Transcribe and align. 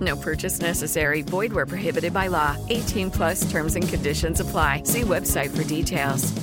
No 0.00 0.16
purchase 0.16 0.60
necessary. 0.60 1.22
Void 1.22 1.52
where 1.52 1.66
prohibited 1.66 2.12
by 2.12 2.26
law. 2.26 2.56
18 2.68 3.10
plus 3.10 3.48
terms 3.50 3.76
and 3.76 3.88
conditions 3.88 4.40
apply. 4.40 4.82
See 4.82 5.02
website 5.02 5.56
for 5.56 5.62
details. 5.64 6.34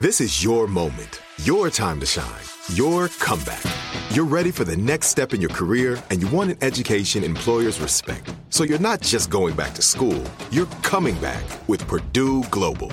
This 0.00 0.20
is 0.20 0.44
your 0.44 0.68
moment, 0.68 1.20
your 1.42 1.70
time 1.70 1.98
to 1.98 2.06
shine, 2.06 2.44
your 2.74 3.08
comeback. 3.08 3.64
You're 4.10 4.26
ready 4.26 4.52
for 4.52 4.62
the 4.62 4.76
next 4.76 5.08
step 5.08 5.34
in 5.34 5.40
your 5.40 5.50
career 5.50 6.00
and 6.10 6.22
you 6.22 6.28
want 6.28 6.52
an 6.52 6.58
education 6.60 7.24
employers 7.24 7.80
respect. 7.80 8.32
So 8.50 8.62
you're 8.62 8.78
not 8.78 9.00
just 9.00 9.28
going 9.28 9.56
back 9.56 9.74
to 9.74 9.82
school, 9.82 10.22
you're 10.52 10.66
coming 10.82 11.16
back 11.16 11.42
with 11.68 11.84
Purdue 11.88 12.44
Global. 12.44 12.92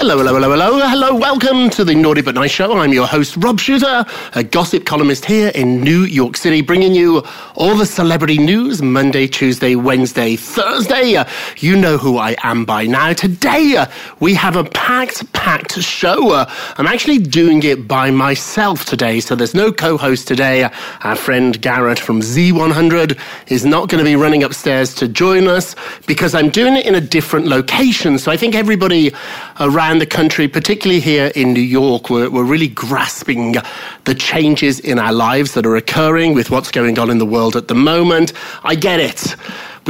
Hello, 0.00 0.16
hello, 0.16 0.32
hello, 0.32 0.48
hello, 0.48 0.88
hello. 0.88 1.14
Welcome 1.14 1.68
to 1.68 1.84
the 1.84 1.94
Naughty 1.94 2.22
But 2.22 2.34
Nice 2.34 2.50
Show. 2.50 2.72
I'm 2.78 2.90
your 2.90 3.06
host, 3.06 3.36
Rob 3.36 3.60
Shooter, 3.60 4.06
a 4.34 4.42
gossip 4.42 4.86
columnist 4.86 5.26
here 5.26 5.52
in 5.54 5.82
New 5.82 6.04
York 6.04 6.38
City, 6.38 6.62
bringing 6.62 6.94
you 6.94 7.22
all 7.54 7.76
the 7.76 7.84
celebrity 7.84 8.38
news 8.38 8.80
Monday, 8.80 9.26
Tuesday, 9.26 9.74
Wednesday, 9.74 10.36
Thursday. 10.36 11.22
You 11.58 11.76
know 11.76 11.98
who 11.98 12.16
I 12.16 12.34
am 12.42 12.64
by 12.64 12.86
now. 12.86 13.12
Today, 13.12 13.84
we 14.20 14.32
have 14.36 14.56
a 14.56 14.64
packed, 14.64 15.30
packed 15.34 15.74
show. 15.82 16.46
I'm 16.78 16.86
actually 16.86 17.18
doing 17.18 17.62
it 17.62 17.86
by 17.86 18.10
myself 18.10 18.86
today, 18.86 19.20
so 19.20 19.34
there's 19.34 19.54
no 19.54 19.70
co 19.70 19.98
host 19.98 20.26
today. 20.26 20.70
Our 21.02 21.14
friend 21.14 21.60
Garrett 21.60 21.98
from 21.98 22.22
Z100 22.22 23.20
is 23.50 23.66
not 23.66 23.90
going 23.90 24.02
to 24.02 24.10
be 24.10 24.16
running 24.16 24.44
upstairs 24.44 24.94
to 24.94 25.08
join 25.08 25.46
us 25.46 25.76
because 26.06 26.34
I'm 26.34 26.48
doing 26.48 26.76
it 26.76 26.86
in 26.86 26.94
a 26.94 27.02
different 27.02 27.48
location. 27.48 28.18
So 28.18 28.32
I 28.32 28.38
think 28.38 28.54
everybody 28.54 29.12
around 29.58 29.89
the 29.98 30.06
country, 30.06 30.48
particularly 30.48 31.00
here 31.00 31.32
in 31.34 31.52
New 31.52 31.60
York, 31.60 32.10
we're, 32.10 32.30
we're 32.30 32.44
really 32.44 32.68
grasping 32.68 33.56
the 34.04 34.14
changes 34.14 34.80
in 34.80 34.98
our 34.98 35.12
lives 35.12 35.54
that 35.54 35.66
are 35.66 35.76
occurring 35.76 36.34
with 36.34 36.50
what's 36.50 36.70
going 36.70 36.98
on 36.98 37.10
in 37.10 37.18
the 37.18 37.26
world 37.26 37.56
at 37.56 37.68
the 37.68 37.74
moment. 37.74 38.32
I 38.62 38.74
get 38.74 39.00
it. 39.00 39.34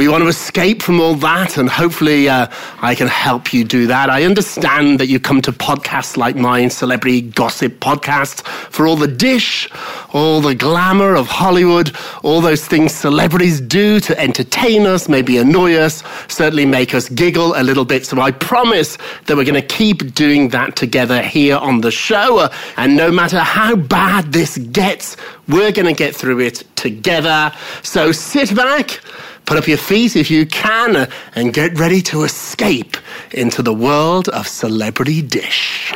We 0.01 0.07
want 0.07 0.23
to 0.23 0.29
escape 0.29 0.81
from 0.81 0.99
all 0.99 1.13
that, 1.13 1.59
and 1.59 1.69
hopefully, 1.69 2.27
uh, 2.27 2.47
I 2.81 2.95
can 2.95 3.07
help 3.07 3.53
you 3.53 3.63
do 3.63 3.85
that. 3.85 4.09
I 4.09 4.23
understand 4.23 4.99
that 4.99 5.05
you 5.09 5.19
come 5.19 5.43
to 5.43 5.51
podcasts 5.51 6.17
like 6.17 6.35
mine, 6.35 6.71
Celebrity 6.71 7.21
Gossip 7.21 7.73
Podcast, 7.73 8.41
for 8.41 8.87
all 8.87 8.95
the 8.95 9.07
dish, 9.07 9.69
all 10.11 10.41
the 10.41 10.55
glamour 10.55 11.13
of 11.13 11.27
Hollywood, 11.27 11.95
all 12.23 12.41
those 12.41 12.65
things 12.65 12.95
celebrities 12.95 13.61
do 13.61 13.99
to 13.99 14.19
entertain 14.19 14.87
us, 14.87 15.07
maybe 15.07 15.37
annoy 15.37 15.75
us, 15.75 16.01
certainly 16.27 16.65
make 16.65 16.95
us 16.95 17.07
giggle 17.07 17.53
a 17.55 17.61
little 17.61 17.85
bit. 17.85 18.03
So 18.07 18.19
I 18.19 18.31
promise 18.31 18.97
that 19.27 19.37
we're 19.37 19.45
going 19.45 19.53
to 19.53 19.61
keep 19.61 20.15
doing 20.15 20.49
that 20.49 20.75
together 20.75 21.21
here 21.21 21.57
on 21.57 21.81
the 21.81 21.91
show. 21.91 22.39
Uh, 22.39 22.49
And 22.75 22.97
no 22.97 23.11
matter 23.11 23.37
how 23.37 23.75
bad 23.75 24.33
this 24.33 24.57
gets, 24.57 25.15
we're 25.47 25.71
going 25.71 25.85
to 25.85 25.93
get 25.93 26.15
through 26.15 26.39
it 26.39 26.63
together. 26.75 27.51
So 27.83 28.11
sit 28.11 28.55
back. 28.55 28.99
Put 29.51 29.57
up 29.57 29.67
your 29.67 29.77
feet 29.77 30.15
if 30.15 30.31
you 30.31 30.45
can 30.45 30.95
uh, 30.95 31.07
and 31.35 31.53
get 31.53 31.77
ready 31.77 32.01
to 32.03 32.23
escape 32.23 32.95
into 33.31 33.61
the 33.61 33.73
world 33.73 34.29
of 34.29 34.47
Celebrity 34.47 35.21
Dish. 35.21 35.91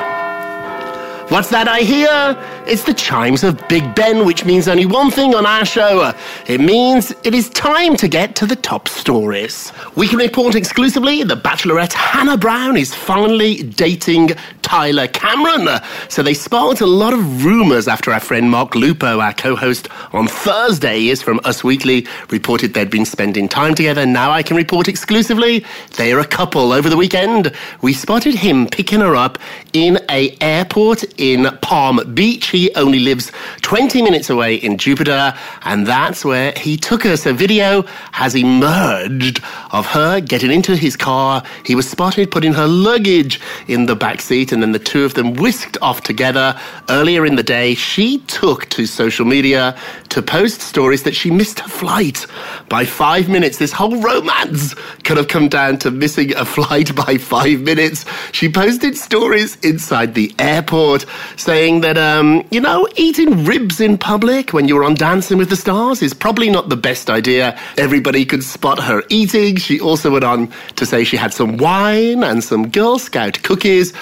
What's 1.29 1.49
that 1.51 1.69
I 1.69 1.79
hear? 1.79 2.38
It's 2.67 2.83
the 2.83 2.94
chimes 2.94 3.45
of 3.45 3.65
Big 3.69 3.95
Ben, 3.95 4.25
which 4.25 4.44
means 4.44 4.67
only 4.67 4.85
one 4.85 5.09
thing 5.09 5.33
on 5.33 5.45
our 5.45 5.63
show. 5.63 6.13
It 6.47 6.59
means 6.59 7.13
it 7.23 7.33
is 7.33 7.49
time 7.49 7.95
to 7.95 8.09
get 8.09 8.35
to 8.35 8.45
the 8.45 8.57
top 8.57 8.89
stories. 8.89 9.71
We 9.95 10.09
can 10.09 10.19
report 10.19 10.55
exclusively 10.55 11.23
the 11.23 11.38
Bachelorette 11.38 11.94
Hannah 11.94 12.38
Brown 12.38 12.75
is 12.75 12.94
finally 12.94 13.63
dating 13.63 14.31
Tyler 14.65 15.07
Cameron. 15.07 15.79
So 16.09 16.23
they 16.23 16.33
sparked 16.33 16.81
a 16.81 16.87
lot 16.87 17.13
of 17.13 17.45
rumours 17.45 17.87
after 17.87 18.11
our 18.11 18.19
friend 18.19 18.49
Mark 18.49 18.73
Lupo, 18.73 19.19
our 19.19 19.33
co-host 19.33 19.87
on 20.11 20.27
Thursday, 20.27 21.07
is 21.07 21.21
from 21.21 21.39
Us 21.43 21.63
Weekly, 21.63 22.07
reported 22.31 22.73
they'd 22.73 22.89
been 22.89 23.05
spending 23.05 23.47
time 23.47 23.75
together. 23.75 24.07
Now 24.07 24.31
I 24.31 24.41
can 24.41 24.57
report 24.57 24.87
exclusively 24.87 25.63
they 25.97 26.11
are 26.11 26.19
a 26.19 26.25
couple. 26.25 26.71
Over 26.71 26.89
the 26.89 26.97
weekend, 26.97 27.53
we 27.83 27.93
spotted 27.93 28.33
him 28.33 28.65
picking 28.65 29.01
her 29.01 29.15
up 29.15 29.37
in 29.73 29.99
a 30.09 30.35
airport 30.41 31.03
in 31.19 31.45
Palm 31.61 32.01
Beach. 32.15 32.47
He 32.47 32.73
only 32.73 32.99
lives 32.99 33.31
20 33.61 34.01
minutes 34.01 34.31
away 34.31 34.55
in 34.55 34.79
Jupiter, 34.79 35.35
and 35.61 35.85
that's 35.85 36.25
where 36.25 36.53
he 36.57 36.75
took 36.75 37.03
her. 37.03 37.18
So 37.18 37.35
video 37.35 37.83
has 38.13 38.35
emerged 38.35 39.44
of 39.71 39.85
her 39.85 40.19
getting 40.21 40.51
into 40.51 40.75
his 40.75 40.97
car. 40.97 41.44
He 41.65 41.75
was 41.75 41.88
spotted 41.88 42.31
putting 42.31 42.53
her 42.53 42.68
luggage 42.68 43.39
in 43.68 43.85
the 43.85 43.95
back 43.95 44.21
seat, 44.21 44.51
and 44.56 44.63
then 44.63 44.72
the 44.72 44.80
two 44.80 45.04
of 45.04 45.13
them 45.16 45.34
whisked 45.34 45.78
off 45.81 46.02
together. 46.02 46.57
Earlier 46.90 47.25
in 47.25 47.36
the 47.36 47.44
day, 47.44 47.75
she 47.75 48.19
took 48.19 48.69
to 48.69 48.86
social 48.86 49.25
media 49.25 49.78
to 50.10 50.22
post 50.22 50.62
stories 50.62 51.04
that 51.04 51.13
she 51.13 51.30
missed 51.30 51.60
her 51.60 51.68
flight 51.68 52.25
by 52.69 52.86
five 52.86 53.28
minutes. 53.28 53.57
This 53.57 53.74
whole 53.74 54.02
romance 54.02 54.74
could 55.04 55.18
have 55.18 55.28
come 55.28 55.50
down 55.50 55.78
to 55.80 55.92
missing 55.92 56.34
a 56.36 56.46
flight 56.46 56.96
by 56.96 57.18
five 57.18 57.60
minutes. 57.62 58.06
She 58.31 58.48
posted 58.50 58.96
stories 58.96 59.57
inside 59.57 60.13
the 60.13 60.34
airport 60.40 61.06
saying 61.36 61.81
that, 61.81 61.98
um, 61.98 62.48
you 62.50 62.62
know, 62.62 62.88
eating 62.96 63.44
ribs 63.44 63.81
in 63.81 63.98
public 63.98 64.54
when 64.54 64.69
you're 64.69 64.86
on 64.86 64.96
Dancing 64.96 65.38
with 65.38 65.50
the 65.50 65.57
Stars 65.57 66.02
is 66.02 66.13
probably 66.13 66.50
not 66.50 66.69
the 66.69 66.78
best 66.78 67.10
idea. 67.10 67.60
Everybody 67.78 68.24
could 68.25 68.44
spot 68.44 68.81
her 68.81 69.04
eating. 69.10 69.57
She 69.57 69.81
also 69.81 70.12
went 70.12 70.24
on 70.24 70.50
to 70.78 70.86
say 70.86 71.04
she 71.04 71.18
had 71.18 71.34
some 71.34 71.57
wine 71.57 72.24
and 72.24 72.42
some 72.42 72.69
Girl 72.69 72.98
Scout 72.98 73.44
cookies. 73.44 73.94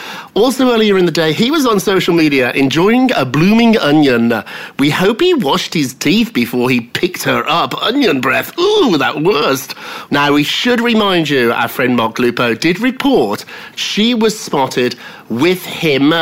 Also, 0.43 0.73
earlier 0.73 0.97
in 0.97 1.05
the 1.05 1.11
day, 1.11 1.31
he 1.31 1.49
was 1.51 1.65
on 1.65 1.79
social 1.79 2.13
media 2.13 2.51
enjoying 2.51 3.09
a 3.13 3.23
blooming 3.23 3.77
onion. 3.77 4.43
We 4.77 4.89
hope 4.89 5.21
he 5.21 5.33
washed 5.33 5.73
his 5.73 5.93
teeth 5.93 6.33
before 6.33 6.69
he 6.69 6.81
picked 6.81 7.23
her 7.23 7.47
up. 7.47 7.73
Onion 7.81 8.19
breath. 8.19 8.51
Ooh, 8.59 8.97
that 8.97 9.23
worst. 9.23 9.73
Now, 10.11 10.33
we 10.33 10.43
should 10.43 10.81
remind 10.81 11.29
you, 11.29 11.53
our 11.53 11.69
friend 11.69 11.95
Mark 11.95 12.19
Lupo 12.19 12.55
did 12.55 12.81
report 12.81 13.45
she 13.77 14.13
was 14.13 14.37
spotted 14.37 14.97
with 15.29 15.63
him 15.65 16.13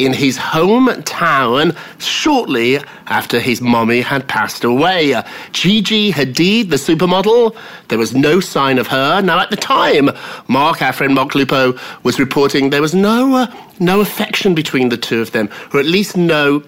in 0.00 0.14
his 0.14 0.38
hometown 0.38 1.76
shortly 1.98 2.78
after 3.06 3.38
his 3.38 3.60
mommy 3.60 4.00
had 4.00 4.26
passed 4.26 4.64
away. 4.64 5.20
Gigi 5.52 6.10
Hadid, 6.10 6.70
the 6.70 6.76
supermodel, 6.76 7.54
there 7.88 7.98
was 7.98 8.14
no 8.14 8.40
sign 8.40 8.78
of 8.78 8.86
her. 8.86 9.20
Now, 9.20 9.38
at 9.38 9.50
the 9.50 9.56
time, 9.56 10.10
Mark, 10.48 10.80
our 10.80 10.92
friend 10.92 11.14
Mark 11.14 11.34
Lupo, 11.34 11.78
was 12.02 12.18
reporting 12.18 12.70
there 12.70 12.80
was 12.80 12.94
no, 12.94 13.36
uh, 13.36 13.54
no 13.78 14.00
affection 14.00 14.54
between 14.54 14.88
the 14.88 14.96
two 14.96 15.20
of 15.20 15.32
them, 15.32 15.50
or 15.74 15.80
at 15.80 15.86
least 15.86 16.16
no 16.16 16.62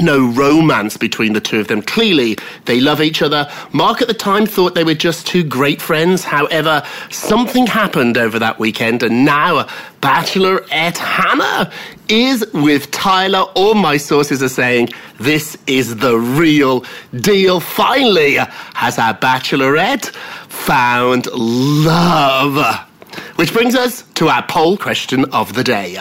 no 0.00 0.26
romance 0.32 0.96
between 0.96 1.32
the 1.32 1.40
two 1.40 1.60
of 1.60 1.68
them. 1.68 1.82
Clearly, 1.82 2.36
they 2.64 2.80
love 2.80 3.00
each 3.00 3.22
other. 3.22 3.50
Mark 3.72 4.02
at 4.02 4.08
the 4.08 4.14
time 4.14 4.46
thought 4.46 4.74
they 4.74 4.84
were 4.84 4.94
just 4.94 5.26
two 5.26 5.44
great 5.44 5.80
friends. 5.80 6.24
However, 6.24 6.82
something 7.10 7.66
happened 7.66 8.18
over 8.18 8.38
that 8.38 8.58
weekend, 8.58 9.02
and 9.02 9.24
now 9.24 9.66
Bachelorette 10.00 10.98
Hannah 10.98 11.70
is 12.08 12.44
with 12.52 12.90
Tyler. 12.90 13.40
All 13.54 13.74
my 13.74 13.96
sources 13.96 14.42
are 14.42 14.48
saying 14.48 14.90
this 15.18 15.56
is 15.66 15.96
the 15.96 16.18
real 16.18 16.84
deal. 17.14 17.60
Finally, 17.60 18.34
has 18.74 18.98
our 18.98 19.14
Bachelorette 19.14 20.06
found 20.48 21.26
love? 21.32 22.88
Which 23.36 23.52
brings 23.52 23.74
us 23.74 24.02
to 24.14 24.28
our 24.28 24.44
poll 24.46 24.76
question 24.76 25.24
of 25.32 25.54
the 25.54 25.64
day. 25.64 25.98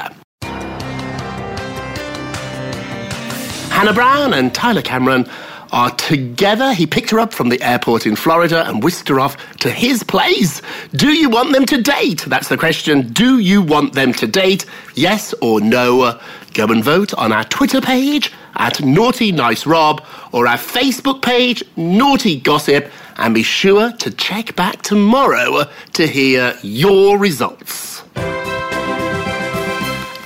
Hannah 3.74 3.92
Brown 3.92 4.36
and 4.36 4.54
Tyler 4.54 4.84
Cameron 4.84 5.28
are 5.72 5.90
together. 5.96 6.74
He 6.74 6.86
picked 6.86 7.10
her 7.10 7.20
up 7.20 7.34
from 7.34 7.50
the 7.50 7.60
airport 7.62 8.06
in 8.06 8.16
Florida 8.16 8.64
and 8.68 8.84
whisked 8.84 9.10
her 9.10 9.20
off 9.20 9.36
to 9.58 9.72
his 9.72 10.04
place. 10.04 10.62
Do 10.92 11.10
you 11.10 11.28
want 11.28 11.54
them 11.54 11.66
to 11.66 11.82
date? 11.82 12.22
That's 12.28 12.50
the 12.50 12.56
question. 12.56 13.12
Do 13.12 13.40
you 13.40 13.64
want 13.64 13.94
them 13.94 14.14
to 14.14 14.28
date? 14.28 14.68
Yes 14.94 15.34
or 15.42 15.60
no? 15.60 16.20
Go 16.54 16.66
and 16.68 16.84
vote 16.84 17.16
on 17.16 17.32
our 17.34 17.44
Twitter 17.46 17.82
page 17.82 18.32
at 18.56 18.80
Naughty 18.80 19.32
Nice 19.32 19.66
Rob 19.66 20.06
or 20.32 20.46
our 20.48 20.58
Facebook 20.58 21.24
page, 21.24 21.64
Naughty 21.76 22.40
Gossip, 22.40 22.90
and 23.18 23.34
be 23.34 23.44
sure 23.44 23.92
to 23.92 24.12
check 24.12 24.56
back 24.56 24.84
tomorrow 24.84 25.64
to 25.94 26.08
hear 26.08 26.56
your 26.62 27.18
results. 27.18 27.93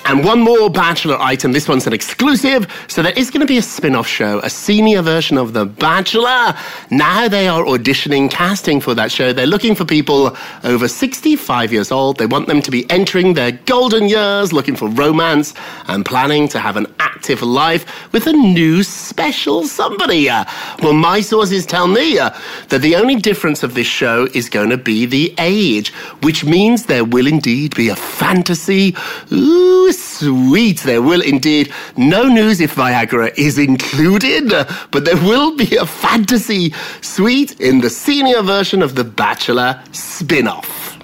And 0.07 0.23
one 0.23 0.39
more 0.39 0.69
Bachelor 0.69 1.17
item. 1.19 1.51
This 1.51 1.67
one's 1.67 1.85
an 1.85 1.91
exclusive. 1.91 2.65
So 2.87 3.03
there 3.03 3.11
is 3.17 3.29
going 3.29 3.41
to 3.41 3.45
be 3.45 3.57
a 3.57 3.61
spin 3.61 3.93
off 3.93 4.07
show, 4.07 4.39
a 4.39 4.49
senior 4.49 5.01
version 5.01 5.37
of 5.37 5.51
The 5.51 5.65
Bachelor. 5.65 6.55
Now 6.89 7.27
they 7.27 7.49
are 7.49 7.63
auditioning, 7.63 8.31
casting 8.31 8.79
for 8.79 8.95
that 8.95 9.11
show. 9.11 9.33
They're 9.33 9.45
looking 9.45 9.75
for 9.75 9.83
people 9.83 10.37
over 10.63 10.87
65 10.87 11.73
years 11.73 11.91
old. 11.91 12.19
They 12.19 12.25
want 12.25 12.47
them 12.47 12.61
to 12.61 12.71
be 12.71 12.89
entering 12.89 13.33
their 13.33 13.51
golden 13.51 14.07
years, 14.07 14.53
looking 14.53 14.77
for 14.77 14.87
romance, 14.87 15.53
and 15.87 16.05
planning 16.05 16.47
to 16.49 16.59
have 16.59 16.77
an 16.77 16.87
active 16.99 17.41
life 17.41 18.13
with 18.13 18.27
a 18.27 18.33
new 18.33 18.83
special 18.83 19.65
somebody. 19.65 20.27
Well, 20.81 20.93
my 20.93 21.19
sources 21.19 21.65
tell 21.65 21.87
me 21.87 22.17
uh, 22.17 22.29
that 22.69 22.81
the 22.81 22.95
only 22.95 23.15
difference 23.15 23.61
of 23.61 23.73
this 23.73 23.87
show 23.87 24.27
is 24.33 24.47
going 24.47 24.69
to 24.69 24.77
be 24.77 25.05
the 25.05 25.33
age, 25.37 25.91
which 26.21 26.45
means 26.45 26.85
there 26.85 27.03
will 27.03 27.27
indeed 27.27 27.75
be 27.75 27.89
a 27.89 27.95
fantasy. 27.95 28.95
Ooh, 29.33 29.91
sweet. 29.97 30.79
There 30.81 31.01
will 31.01 31.21
indeed. 31.21 31.73
No 31.95 32.23
news 32.23 32.61
if 32.61 32.75
Viagra 32.75 33.37
is 33.37 33.57
included, 33.57 34.49
but 34.91 35.05
there 35.05 35.17
will 35.17 35.55
be 35.55 35.75
a 35.75 35.85
fantasy 35.85 36.73
suite 37.01 37.59
in 37.59 37.81
the 37.81 37.89
senior 37.89 38.41
version 38.41 38.81
of 38.81 38.95
The 38.95 39.03
Bachelor 39.03 39.81
spin 39.91 40.47
off. 40.47 40.97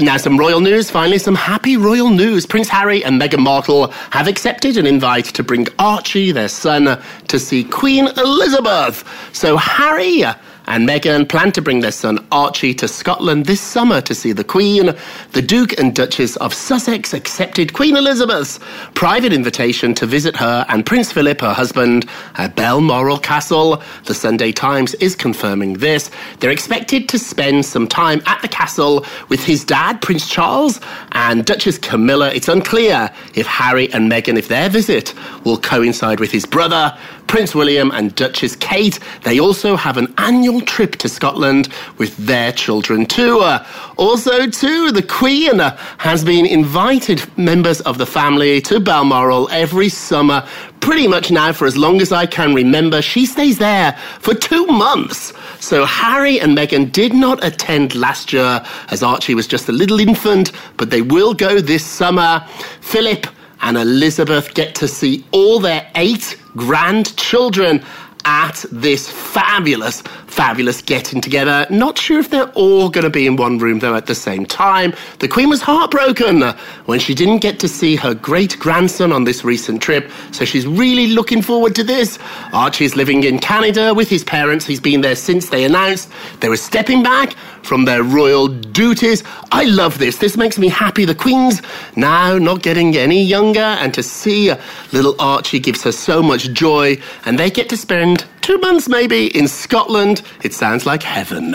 Now, 0.00 0.16
some 0.16 0.38
royal 0.38 0.60
news. 0.60 0.90
Finally, 0.90 1.18
some 1.18 1.34
happy 1.34 1.76
royal 1.76 2.10
news. 2.10 2.46
Prince 2.46 2.68
Harry 2.68 3.04
and 3.04 3.20
Meghan 3.20 3.42
Markle 3.42 3.88
have 4.10 4.28
accepted 4.28 4.76
an 4.76 4.86
invite 4.86 5.24
to 5.24 5.42
bring 5.42 5.66
Archie, 5.80 6.30
their 6.30 6.48
son, 6.48 7.02
to 7.26 7.38
see 7.38 7.64
Queen 7.64 8.06
Elizabeth. 8.06 9.02
So, 9.32 9.56
Harry 9.56 10.22
and 10.68 10.86
Meghan 10.86 11.28
plan 11.28 11.50
to 11.52 11.62
bring 11.62 11.80
their 11.80 11.90
son 11.90 12.24
Archie 12.30 12.74
to 12.74 12.86
Scotland 12.86 13.46
this 13.46 13.60
summer 13.60 14.00
to 14.02 14.14
see 14.14 14.32
the 14.32 14.44
Queen. 14.44 14.94
The 15.32 15.42
Duke 15.42 15.78
and 15.78 15.94
Duchess 15.94 16.36
of 16.36 16.52
Sussex 16.52 17.14
accepted 17.14 17.72
Queen 17.72 17.96
Elizabeth's 17.96 18.60
private 18.94 19.32
invitation 19.32 19.94
to 19.94 20.06
visit 20.06 20.36
her 20.36 20.66
and 20.68 20.84
Prince 20.84 21.10
Philip, 21.10 21.40
her 21.40 21.54
husband, 21.54 22.08
at 22.36 22.54
Balmoral 22.54 23.18
Castle. 23.18 23.82
The 24.04 24.14
Sunday 24.14 24.52
Times 24.52 24.94
is 24.96 25.16
confirming 25.16 25.74
this. 25.74 26.10
They're 26.40 26.50
expected 26.50 27.08
to 27.08 27.18
spend 27.18 27.64
some 27.64 27.88
time 27.88 28.20
at 28.26 28.42
the 28.42 28.48
castle 28.48 29.06
with 29.30 29.42
his 29.42 29.64
dad, 29.64 30.02
Prince 30.02 30.28
Charles, 30.28 30.80
and 31.12 31.46
Duchess 31.46 31.78
Camilla. 31.78 32.30
It's 32.32 32.48
unclear 32.48 33.10
if 33.34 33.46
Harry 33.46 33.90
and 33.94 34.12
Meghan, 34.12 34.36
if 34.36 34.48
their 34.48 34.68
visit 34.68 35.14
will 35.44 35.58
coincide 35.58 36.20
with 36.20 36.30
his 36.30 36.44
brother, 36.44 36.96
Prince 37.28 37.54
William 37.54 37.90
and 37.92 38.14
Duchess 38.14 38.56
Kate. 38.56 38.98
They 39.22 39.38
also 39.38 39.76
have 39.76 39.98
an 39.98 40.12
annual 40.18 40.60
trip 40.62 40.96
to 40.96 41.08
Scotland 41.08 41.68
with 41.98 42.16
their 42.16 42.52
children 42.52 43.06
too. 43.06 43.40
Uh, 43.40 43.64
also, 43.96 44.48
too, 44.48 44.90
the 44.90 45.02
Queen 45.02 45.58
has 45.98 46.24
been 46.24 46.46
invited 46.46 47.22
members 47.38 47.80
of 47.82 47.98
the 47.98 48.06
family 48.06 48.60
to 48.62 48.80
Balmoral 48.80 49.48
every 49.50 49.90
summer, 49.90 50.46
pretty 50.80 51.06
much 51.06 51.30
now 51.30 51.52
for 51.52 51.66
as 51.66 51.76
long 51.76 52.00
as 52.00 52.12
I 52.12 52.24
can 52.24 52.54
remember. 52.54 53.02
She 53.02 53.26
stays 53.26 53.58
there 53.58 53.92
for 54.20 54.34
two 54.34 54.66
months. 54.66 55.32
So 55.60 55.84
Harry 55.84 56.40
and 56.40 56.56
Meghan 56.56 56.90
did 56.90 57.12
not 57.12 57.44
attend 57.44 57.94
last 57.94 58.32
year 58.32 58.64
as 58.90 59.02
Archie 59.02 59.34
was 59.34 59.46
just 59.46 59.68
a 59.68 59.72
little 59.72 60.00
infant, 60.00 60.52
but 60.78 60.90
they 60.90 61.02
will 61.02 61.34
go 61.34 61.60
this 61.60 61.84
summer. 61.84 62.44
Philip 62.80 63.26
and 63.62 63.76
Elizabeth 63.76 64.54
get 64.54 64.74
to 64.76 64.88
see 64.88 65.24
all 65.32 65.60
their 65.60 65.90
eight 65.94 66.36
grandchildren 66.56 67.84
at 68.24 68.64
this 68.70 69.08
fabulous, 69.38 70.02
fabulous 70.26 70.82
getting 70.82 71.20
together. 71.20 71.64
Not 71.70 71.96
sure 71.96 72.18
if 72.18 72.28
they're 72.30 72.50
all 72.54 72.88
going 72.88 73.04
to 73.04 73.10
be 73.10 73.24
in 73.24 73.36
one 73.36 73.58
room 73.58 73.78
though 73.78 73.94
at 73.94 74.06
the 74.06 74.14
same 74.14 74.44
time. 74.44 74.92
The 75.20 75.28
Queen 75.28 75.48
was 75.48 75.62
heartbroken 75.62 76.42
when 76.86 76.98
she 76.98 77.14
didn't 77.14 77.38
get 77.38 77.60
to 77.60 77.68
see 77.68 77.94
her 77.94 78.14
great 78.14 78.58
grandson 78.58 79.12
on 79.12 79.22
this 79.22 79.44
recent 79.44 79.80
trip, 79.80 80.10
so 80.32 80.44
she's 80.44 80.66
really 80.66 81.06
looking 81.08 81.40
forward 81.40 81.76
to 81.76 81.84
this. 81.84 82.18
Archie's 82.52 82.96
living 82.96 83.22
in 83.22 83.38
Canada 83.38 83.94
with 83.94 84.08
his 84.08 84.24
parents. 84.24 84.66
He's 84.66 84.80
been 84.80 85.02
there 85.02 85.14
since 85.14 85.50
they 85.50 85.62
announced 85.64 86.10
they 86.40 86.48
were 86.48 86.56
stepping 86.56 87.04
back 87.04 87.34
from 87.62 87.84
their 87.84 88.02
royal 88.02 88.48
duties. 88.48 89.22
I 89.52 89.64
love 89.66 89.98
this. 89.98 90.18
This 90.18 90.36
makes 90.36 90.58
me 90.58 90.68
happy. 90.68 91.04
The 91.04 91.14
Queen's 91.14 91.62
now 91.94 92.38
not 92.38 92.62
getting 92.62 92.96
any 92.96 93.22
younger, 93.22 93.60
and 93.60 93.94
to 93.94 94.02
see 94.02 94.52
little 94.92 95.14
Archie 95.20 95.60
gives 95.60 95.84
her 95.84 95.92
so 95.92 96.22
much 96.22 96.50
joy, 96.52 96.98
and 97.24 97.38
they 97.38 97.50
get 97.50 97.68
to 97.68 97.76
spend 97.76 98.24
two 98.48 98.56
months 98.60 98.88
maybe 98.88 99.26
in 99.36 99.46
Scotland. 99.46 100.22
It 100.42 100.54
sounds 100.54 100.86
like 100.86 101.02
heaven. 101.02 101.54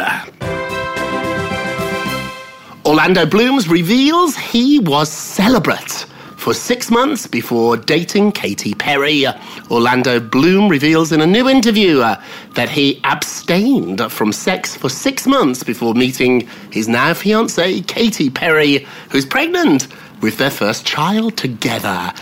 Orlando 2.86 3.26
Blooms 3.26 3.68
reveals 3.68 4.38
he 4.38 4.78
was 4.78 5.12
celibate 5.12 6.06
for 6.38 6.54
six 6.54 6.92
months 6.92 7.26
before 7.26 7.78
dating 7.78 8.34
Katy 8.34 8.76
Perry. 8.76 9.26
Orlando 9.72 10.20
Bloom 10.20 10.70
reveals 10.70 11.12
in 11.12 11.22
a 11.22 11.26
new 11.26 11.50
interview 11.50 12.02
uh, 12.02 12.22
that 12.54 12.70
he 12.70 13.02
abstained 13.06 14.00
from 14.12 14.32
sex 14.32 14.76
for 14.78 14.88
six 14.88 15.26
months 15.26 15.64
before 15.64 15.96
meeting 15.96 16.48
his 16.72 16.88
now 16.88 17.14
fiancée, 17.14 17.88
Katy 17.88 18.30
Perry, 18.30 18.86
who's 19.10 19.26
pregnant 19.26 19.88
with 20.22 20.38
their 20.38 20.52
first 20.52 20.86
child 20.86 21.38
together. 21.38 22.14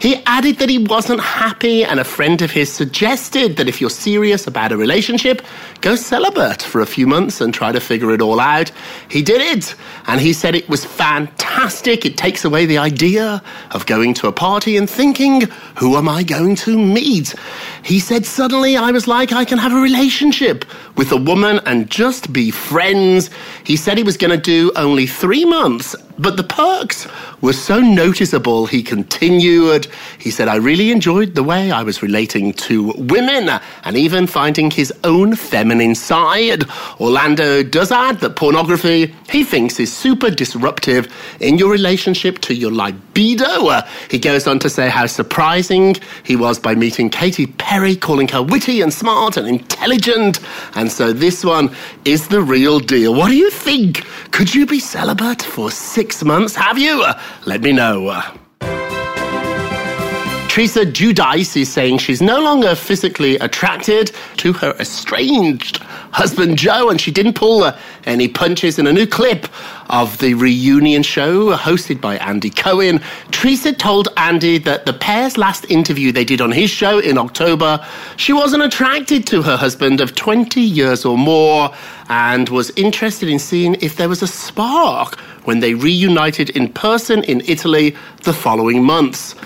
He 0.00 0.16
added 0.24 0.56
that 0.58 0.70
he 0.70 0.78
wasn't 0.78 1.20
happy, 1.20 1.84
and 1.84 2.00
a 2.00 2.04
friend 2.04 2.40
of 2.40 2.50
his 2.50 2.72
suggested 2.72 3.58
that 3.58 3.68
if 3.68 3.82
you're 3.82 3.90
serious 3.90 4.46
about 4.46 4.72
a 4.72 4.76
relationship, 4.78 5.42
go 5.82 5.94
celibate 5.94 6.62
for 6.62 6.80
a 6.80 6.86
few 6.86 7.06
months 7.06 7.42
and 7.42 7.52
try 7.52 7.70
to 7.70 7.80
figure 7.80 8.10
it 8.14 8.22
all 8.22 8.40
out. 8.40 8.72
He 9.10 9.20
did 9.20 9.42
it, 9.42 9.74
and 10.06 10.18
he 10.18 10.32
said 10.32 10.54
it 10.54 10.70
was 10.70 10.86
fantastic. 10.86 12.06
It 12.06 12.16
takes 12.16 12.46
away 12.46 12.64
the 12.64 12.78
idea 12.78 13.42
of 13.72 13.84
going 13.84 14.14
to 14.14 14.28
a 14.28 14.32
party 14.32 14.78
and 14.78 14.88
thinking, 14.88 15.42
who 15.76 15.96
am 15.96 16.08
I 16.08 16.22
going 16.22 16.56
to 16.56 16.78
meet? 16.78 17.34
He 17.84 18.00
said, 18.00 18.24
suddenly 18.24 18.78
I 18.78 18.92
was 18.92 19.06
like, 19.06 19.32
I 19.32 19.44
can 19.44 19.58
have 19.58 19.74
a 19.74 19.82
relationship 19.82 20.64
with 20.96 21.12
a 21.12 21.16
woman 21.18 21.60
and 21.66 21.90
just 21.90 22.32
be 22.32 22.50
friends. 22.50 23.28
He 23.64 23.76
said 23.76 23.98
he 23.98 24.04
was 24.04 24.16
going 24.16 24.30
to 24.30 24.40
do 24.40 24.72
only 24.76 25.06
three 25.06 25.44
months 25.44 25.94
but 26.20 26.36
the 26.36 26.44
perks 26.44 27.08
were 27.40 27.54
so 27.54 27.80
noticeable, 27.80 28.66
he 28.66 28.82
continued. 28.82 29.86
He 30.18 30.30
said, 30.30 30.48
I 30.48 30.56
really 30.56 30.90
enjoyed 30.90 31.34
the 31.34 31.42
way 31.42 31.70
I 31.70 31.82
was 31.82 32.02
relating 32.02 32.52
to 32.54 32.92
women 32.96 33.48
and 33.84 33.96
even 33.96 34.26
finding 34.26 34.70
his 34.70 34.92
own 35.04 35.36
feminine 35.36 35.94
side. 35.94 36.64
Orlando 37.00 37.62
does 37.62 37.92
add 37.92 38.20
that 38.20 38.36
pornography, 38.36 39.14
he 39.28 39.44
thinks, 39.44 39.78
is 39.80 39.92
super 39.92 40.30
disruptive 40.30 41.12
in 41.40 41.58
your 41.58 41.70
relationship 41.70 42.38
to 42.40 42.54
your 42.54 42.70
libido. 42.70 43.82
He 44.10 44.18
goes 44.18 44.46
on 44.46 44.58
to 44.60 44.70
say 44.70 44.88
how 44.88 45.06
surprising 45.06 45.96
he 46.24 46.36
was 46.36 46.58
by 46.58 46.74
meeting 46.74 47.10
Katy 47.10 47.46
Perry, 47.46 47.96
calling 47.96 48.28
her 48.28 48.42
witty 48.42 48.80
and 48.80 48.92
smart 48.92 49.36
and 49.36 49.46
intelligent. 49.46 50.40
And 50.74 50.90
so 50.90 51.12
this 51.12 51.44
one 51.44 51.74
is 52.04 52.28
the 52.28 52.40
real 52.40 52.80
deal. 52.80 53.14
What 53.14 53.28
do 53.28 53.36
you 53.36 53.50
think? 53.50 54.04
Could 54.30 54.54
you 54.54 54.66
be 54.66 54.80
celibate 54.80 55.42
for 55.42 55.70
six 55.70 56.24
months? 56.24 56.54
Have 56.54 56.78
you? 56.78 57.04
Let 57.46 57.62
me 57.62 57.72
know. 57.72 58.39
Teresa 60.50 60.84
Giudice 60.84 61.56
is 61.58 61.72
saying 61.72 61.98
she's 61.98 62.20
no 62.20 62.40
longer 62.40 62.74
physically 62.74 63.36
attracted 63.36 64.10
to 64.38 64.52
her 64.54 64.74
estranged 64.80 65.76
husband 66.10 66.58
Joe, 66.58 66.90
and 66.90 67.00
she 67.00 67.12
didn't 67.12 67.34
pull 67.34 67.62
uh, 67.62 67.78
any 68.02 68.26
punches 68.26 68.76
in 68.76 68.88
a 68.88 68.92
new 68.92 69.06
clip 69.06 69.46
of 69.90 70.18
the 70.18 70.34
reunion 70.34 71.04
show 71.04 71.56
hosted 71.56 72.00
by 72.00 72.16
Andy 72.16 72.50
Cohen. 72.50 73.00
Teresa 73.30 73.72
told 73.72 74.08
Andy 74.16 74.58
that 74.58 74.86
the 74.86 74.92
pair's 74.92 75.38
last 75.38 75.70
interview 75.70 76.10
they 76.10 76.24
did 76.24 76.40
on 76.40 76.50
his 76.50 76.68
show 76.68 76.98
in 76.98 77.16
October, 77.16 77.86
she 78.16 78.32
wasn't 78.32 78.64
attracted 78.64 79.28
to 79.28 79.42
her 79.42 79.56
husband 79.56 80.00
of 80.00 80.16
20 80.16 80.60
years 80.60 81.04
or 81.04 81.16
more 81.16 81.72
and 82.08 82.48
was 82.48 82.70
interested 82.70 83.28
in 83.28 83.38
seeing 83.38 83.76
if 83.76 83.94
there 83.94 84.08
was 84.08 84.20
a 84.20 84.26
spark 84.26 85.16
when 85.44 85.60
they 85.60 85.74
reunited 85.74 86.50
in 86.50 86.72
person 86.72 87.22
in 87.22 87.40
Italy 87.42 87.94
the 88.24 88.32
following 88.32 88.82
months. 88.82 89.36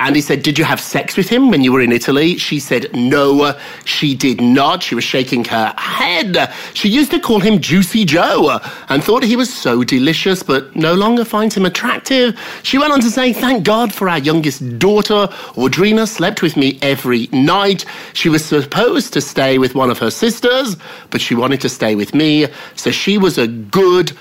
Andy 0.00 0.22
said, 0.22 0.42
Did 0.42 0.58
you 0.58 0.64
have 0.64 0.80
sex 0.80 1.16
with 1.16 1.28
him 1.28 1.50
when 1.50 1.62
you 1.62 1.72
were 1.72 1.82
in 1.82 1.92
Italy? 1.92 2.36
She 2.38 2.58
said, 2.58 2.88
No, 2.94 3.58
she 3.84 4.14
did 4.14 4.40
not. 4.40 4.82
She 4.82 4.94
was 4.94 5.04
shaking 5.04 5.44
her 5.44 5.74
head. 5.76 6.52
She 6.72 6.88
used 6.88 7.10
to 7.10 7.20
call 7.20 7.40
him 7.40 7.60
Juicy 7.60 8.06
Joe 8.06 8.58
and 8.88 9.04
thought 9.04 9.22
he 9.22 9.36
was 9.36 9.52
so 9.52 9.84
delicious, 9.84 10.42
but 10.42 10.74
no 10.74 10.94
longer 10.94 11.24
finds 11.24 11.54
him 11.54 11.66
attractive. 11.66 12.38
She 12.62 12.78
went 12.78 12.92
on 12.92 13.00
to 13.00 13.10
say, 13.10 13.32
Thank 13.34 13.64
God 13.64 13.92
for 13.92 14.08
our 14.08 14.18
youngest 14.18 14.78
daughter. 14.78 15.28
Audriana 15.54 16.08
slept 16.08 16.40
with 16.40 16.56
me 16.56 16.78
every 16.80 17.28
night. 17.32 17.84
She 18.14 18.30
was 18.30 18.44
supposed 18.44 19.12
to 19.12 19.20
stay 19.20 19.58
with 19.58 19.74
one 19.74 19.90
of 19.90 19.98
her 19.98 20.10
sisters, 20.10 20.76
but 21.10 21.20
she 21.20 21.34
wanted 21.34 21.60
to 21.60 21.68
stay 21.68 21.94
with 21.94 22.14
me. 22.14 22.46
So 22.74 22.90
she 22.90 23.18
was 23.18 23.36
a 23.36 23.46
good 23.46 24.16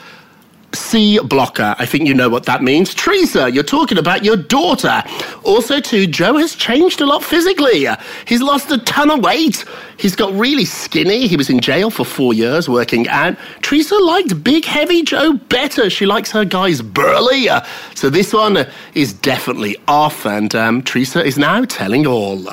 C 0.73 1.19
blocker. 1.19 1.75
I 1.79 1.85
think 1.85 2.07
you 2.07 2.13
know 2.13 2.29
what 2.29 2.45
that 2.45 2.61
means. 2.63 2.93
Teresa, 2.93 3.51
you're 3.51 3.63
talking 3.63 3.97
about 3.97 4.23
your 4.23 4.37
daughter. 4.37 5.03
Also, 5.43 5.79
too, 5.79 6.07
Joe 6.07 6.37
has 6.37 6.55
changed 6.55 7.01
a 7.01 7.05
lot 7.05 7.23
physically. 7.23 7.87
He's 8.25 8.41
lost 8.41 8.71
a 8.71 8.77
ton 8.79 9.09
of 9.09 9.23
weight. 9.23 9.65
He's 9.97 10.15
got 10.15 10.33
really 10.33 10.65
skinny. 10.65 11.27
He 11.27 11.35
was 11.35 11.49
in 11.49 11.59
jail 11.59 11.89
for 11.89 12.05
four 12.05 12.33
years 12.33 12.69
working 12.69 13.07
out. 13.07 13.35
Teresa 13.61 13.95
liked 13.95 14.43
big, 14.43 14.65
heavy 14.65 15.03
Joe 15.03 15.33
better. 15.33 15.89
She 15.89 16.05
likes 16.05 16.31
her 16.31 16.45
guys 16.45 16.81
burly. 16.81 17.47
So 17.95 18.09
this 18.09 18.33
one 18.33 18.65
is 18.93 19.13
definitely 19.13 19.77
off, 19.87 20.25
and 20.25 20.53
um, 20.55 20.81
Teresa 20.83 21.23
is 21.23 21.37
now 21.37 21.65
telling 21.65 22.07
all. 22.07 22.47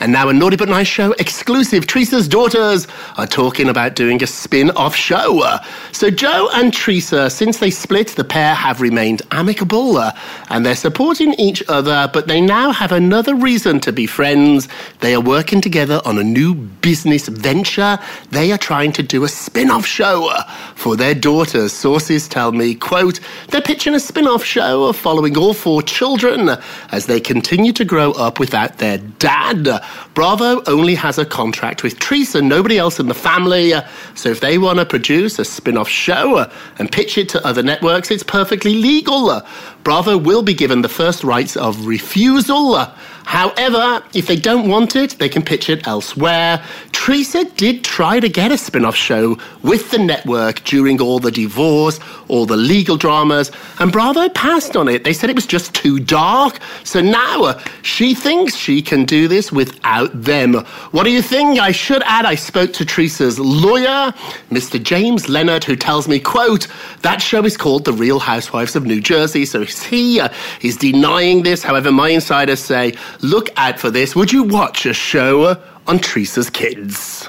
And 0.00 0.12
now 0.12 0.28
a 0.28 0.32
Naughty 0.32 0.56
But 0.56 0.68
Nice 0.68 0.86
show 0.86 1.12
exclusive. 1.12 1.86
Teresa's 1.86 2.28
daughters 2.28 2.86
are 3.16 3.26
talking 3.26 3.68
about 3.68 3.96
doing 3.96 4.22
a 4.22 4.26
spin-off 4.26 4.94
show. 4.94 5.58
So 5.92 6.10
Joe 6.10 6.48
and 6.54 6.72
Teresa, 6.72 7.28
since 7.30 7.58
they 7.58 7.70
split, 7.70 8.08
the 8.08 8.24
pair 8.24 8.54
have 8.54 8.80
remained 8.80 9.22
amicable 9.32 9.96
uh, 9.96 10.12
and 10.50 10.64
they're 10.64 10.76
supporting 10.76 11.34
each 11.34 11.62
other, 11.68 12.08
but 12.12 12.28
they 12.28 12.40
now 12.40 12.70
have 12.70 12.92
another 12.92 13.34
reason 13.34 13.80
to 13.80 13.92
be 13.92 14.06
friends. 14.06 14.68
They 15.00 15.14
are 15.14 15.20
working 15.20 15.60
together 15.60 16.00
on 16.04 16.16
a 16.18 16.24
new 16.24 16.54
business 16.54 17.26
venture. 17.26 17.98
They 18.30 18.52
are 18.52 18.58
trying 18.58 18.92
to 18.92 19.02
do 19.02 19.24
a 19.24 19.28
spin-off 19.28 19.84
show 19.84 20.32
for 20.76 20.94
their 20.96 21.14
daughters. 21.14 21.72
Sources 21.72 22.28
tell 22.28 22.52
me, 22.52 22.74
quote, 22.74 23.18
they're 23.48 23.60
pitching 23.60 23.94
a 23.94 24.00
spin-off 24.00 24.44
show 24.44 24.92
following 24.92 25.36
all 25.36 25.54
four 25.54 25.82
children 25.82 26.50
as 26.92 27.06
they 27.06 27.18
continue 27.18 27.72
to 27.72 27.84
grow 27.84 28.12
up 28.12 28.38
without 28.38 28.78
their 28.78 28.98
dad. 28.98 29.66
Bravo 30.14 30.62
only 30.66 30.94
has 30.94 31.18
a 31.18 31.24
contract 31.24 31.82
with 31.82 31.98
Teresa, 31.98 32.42
nobody 32.42 32.78
else 32.78 32.98
in 32.98 33.08
the 33.08 33.14
family. 33.14 33.72
So 34.14 34.30
if 34.30 34.40
they 34.40 34.58
want 34.58 34.78
to 34.78 34.86
produce 34.86 35.38
a 35.38 35.44
spin 35.44 35.76
off 35.76 35.88
show 35.88 36.36
uh, 36.36 36.52
and 36.78 36.90
pitch 36.90 37.18
it 37.18 37.28
to 37.30 37.46
other 37.46 37.62
networks, 37.62 38.10
it's 38.10 38.22
perfectly 38.22 38.74
legal. 38.74 39.30
Uh, 39.30 39.46
Bravo 39.84 40.18
will 40.18 40.42
be 40.42 40.54
given 40.54 40.82
the 40.82 40.88
first 40.88 41.22
rights 41.24 41.56
of 41.56 41.86
refusal. 41.86 42.74
Uh, 42.74 42.92
However, 43.28 44.02
if 44.14 44.26
they 44.26 44.36
don't 44.36 44.70
want 44.70 44.96
it, 44.96 45.18
they 45.18 45.28
can 45.28 45.42
pitch 45.42 45.68
it 45.68 45.86
elsewhere. 45.86 46.64
Teresa 46.92 47.44
did 47.44 47.84
try 47.84 48.20
to 48.20 48.28
get 48.30 48.50
a 48.50 48.56
spin 48.56 48.86
off 48.86 48.96
show 48.96 49.36
with 49.62 49.90
the 49.90 49.98
network 49.98 50.64
during 50.64 50.98
all 50.98 51.18
the 51.18 51.30
divorce, 51.30 52.00
all 52.28 52.46
the 52.46 52.56
legal 52.56 52.96
dramas, 52.96 53.50
and 53.80 53.92
Bravo 53.92 54.30
passed 54.30 54.76
on 54.76 54.88
it. 54.88 55.04
They 55.04 55.12
said 55.12 55.28
it 55.28 55.36
was 55.36 55.46
just 55.46 55.74
too 55.74 56.00
dark. 56.00 56.58
So 56.84 57.02
now 57.02 57.44
uh, 57.44 57.62
she 57.82 58.14
thinks 58.14 58.56
she 58.56 58.80
can 58.80 59.04
do 59.04 59.28
this 59.28 59.52
without 59.52 60.10
them. 60.22 60.54
What 60.92 61.04
do 61.04 61.10
you 61.10 61.20
think? 61.20 61.60
I 61.60 61.70
should 61.70 62.02
add 62.04 62.24
I 62.24 62.34
spoke 62.34 62.72
to 62.72 62.86
Teresa's 62.86 63.38
lawyer, 63.38 64.14
Mr. 64.50 64.82
James 64.82 65.28
Leonard, 65.28 65.64
who 65.64 65.76
tells 65.76 66.08
me, 66.08 66.18
quote, 66.18 66.66
that 67.02 67.20
show 67.20 67.44
is 67.44 67.58
called 67.58 67.84
The 67.84 67.92
Real 67.92 68.20
Housewives 68.20 68.74
of 68.74 68.86
New 68.86 69.02
Jersey. 69.02 69.44
So 69.44 69.64
he 69.66 70.18
uh, 70.18 70.30
is 70.62 70.78
denying 70.78 71.42
this. 71.42 71.62
However, 71.62 71.92
my 71.92 72.08
insiders 72.08 72.60
say, 72.60 72.94
look 73.20 73.50
out 73.56 73.78
for 73.78 73.90
this. 73.90 74.14
Would 74.14 74.32
you 74.32 74.44
watch 74.44 74.86
a 74.86 74.92
show 74.92 75.60
on 75.86 75.98
Teresa's 75.98 76.50
kids? 76.50 77.28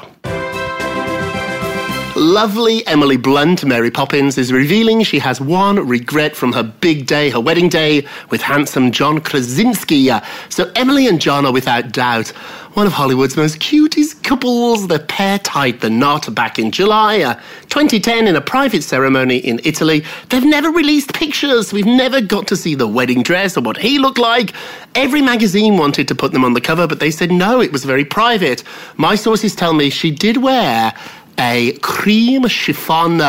Lovely 2.16 2.86
Emily 2.86 3.16
Blunt, 3.16 3.64
Mary 3.64 3.90
Poppins, 3.90 4.38
is 4.38 4.52
revealing 4.52 5.04
she 5.04 5.20
has 5.20 5.40
one 5.40 5.88
regret 5.88 6.36
from 6.36 6.52
her 6.52 6.64
big 6.64 7.06
day, 7.06 7.30
her 7.30 7.40
wedding 7.40 7.70
day, 7.70 8.06
with 8.30 8.42
handsome 8.42 8.92
John 8.92 9.22
Krasinski. 9.22 10.10
So 10.50 10.70
Emily 10.76 11.08
and 11.08 11.22
John 11.22 11.46
are 11.46 11.54
without 11.54 11.94
doubt 11.94 12.34
one 12.80 12.88
of 12.88 12.94
Hollywood's 12.94 13.36
most 13.36 13.60
cutest 13.60 14.24
couples. 14.24 14.88
The 14.88 15.00
pair 15.00 15.38
tied 15.40 15.82
the 15.82 15.90
knot 15.90 16.34
back 16.34 16.58
in 16.58 16.72
July 16.72 17.20
uh, 17.20 17.34
2010 17.68 18.26
in 18.26 18.38
a 18.38 18.40
private 18.40 18.84
ceremony 18.84 19.36
in 19.36 19.60
Italy. 19.66 20.06
They've 20.30 20.46
never 20.46 20.72
released 20.72 21.14
pictures. 21.14 21.74
We've 21.74 21.86
never 21.86 22.22
got 22.22 22.48
to 22.48 22.56
see 22.56 22.76
the 22.76 22.88
wedding 22.88 23.22
dress 23.22 23.58
or 23.58 23.62
what 23.64 23.76
he 23.76 24.00
looked 24.00 24.18
like. 24.18 24.54
Every 24.96 25.22
magazine 25.22 25.76
wanted 25.76 26.08
to 26.08 26.16
put 26.16 26.32
them 26.32 26.46
on 26.46 26.54
the 26.54 26.62
cover, 26.62 26.88
but 26.88 27.02
they 27.02 27.12
said 27.12 27.34
no, 27.34 27.60
it 27.60 27.74
was 27.74 27.84
very 27.84 28.06
private. 28.06 28.64
My 28.96 29.16
sources 29.16 29.54
tell 29.56 29.74
me 29.74 29.90
she 29.90 30.10
did 30.10 30.38
wear 30.38 30.94
a 31.38 31.74
cream 31.80 32.48
chiffon 32.48 33.20